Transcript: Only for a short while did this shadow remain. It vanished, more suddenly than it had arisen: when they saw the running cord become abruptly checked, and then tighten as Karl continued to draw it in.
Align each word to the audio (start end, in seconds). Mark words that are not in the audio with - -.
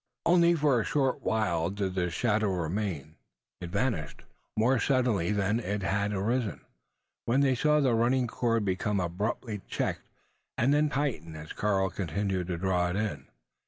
Only 0.25 0.55
for 0.55 0.81
a 0.81 0.83
short 0.83 1.21
while 1.21 1.69
did 1.69 1.93
this 1.93 2.11
shadow 2.11 2.51
remain. 2.51 3.17
It 3.59 3.69
vanished, 3.69 4.23
more 4.57 4.79
suddenly 4.79 5.31
than 5.31 5.59
it 5.59 5.83
had 5.83 6.11
arisen: 6.11 6.61
when 7.25 7.41
they 7.41 7.53
saw 7.53 7.79
the 7.79 7.93
running 7.93 8.25
cord 8.25 8.65
become 8.65 8.99
abruptly 8.99 9.61
checked, 9.67 10.01
and 10.57 10.73
then 10.73 10.89
tighten 10.89 11.35
as 11.35 11.53
Karl 11.53 11.91
continued 11.91 12.47
to 12.47 12.57
draw 12.57 12.89
it 12.89 12.95
in. 12.95 13.27